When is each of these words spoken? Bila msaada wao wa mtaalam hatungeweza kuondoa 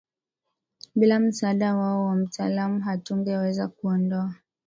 Bila 0.95 1.19
msaada 1.19 1.75
wao 1.75 2.05
wa 2.05 2.15
mtaalam 2.15 2.79
hatungeweza 2.81 3.67
kuondoa 3.67 4.35